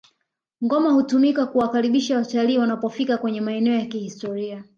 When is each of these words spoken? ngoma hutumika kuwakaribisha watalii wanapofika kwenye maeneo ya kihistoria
ngoma 0.63 0.89
hutumika 0.89 1.45
kuwakaribisha 1.45 2.17
watalii 2.17 2.57
wanapofika 2.57 3.17
kwenye 3.17 3.41
maeneo 3.41 3.73
ya 3.75 3.85
kihistoria 3.85 4.63